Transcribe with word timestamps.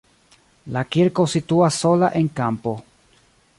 La 0.77 0.81
kirko 0.95 1.27
situas 1.35 1.79
sola 1.85 2.11
en 2.23 2.33
kampo. 2.43 2.77